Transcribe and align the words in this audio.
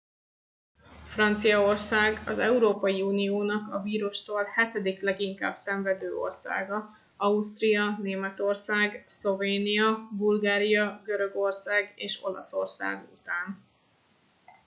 franciaország 1.07 2.21
az 2.25 2.37
európai 2.39 3.01
uniónak 3.01 3.73
a 3.73 3.81
vírustól 3.81 4.43
hetedik 4.43 5.01
leginkább 5.01 5.55
szenvedő 5.55 6.15
országa 6.15 6.89
ausztria 7.17 7.97
németország 8.01 9.03
szlovénia 9.07 10.09
bulgária 10.17 11.01
görögország 11.05 11.93
és 11.95 12.23
olaszország 12.23 13.07
után 13.21 13.63